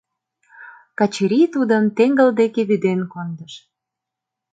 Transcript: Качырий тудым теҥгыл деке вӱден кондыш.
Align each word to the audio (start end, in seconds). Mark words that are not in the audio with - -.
Качырий 0.97 1.47
тудым 1.53 1.83
теҥгыл 1.97 2.29
деке 2.39 2.61
вӱден 2.69 2.99
кондыш. 3.11 3.53